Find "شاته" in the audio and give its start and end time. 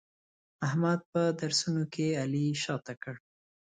2.63-2.93